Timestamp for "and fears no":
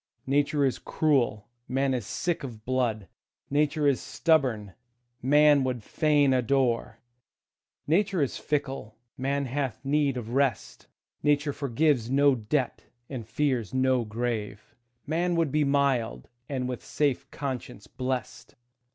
13.11-14.03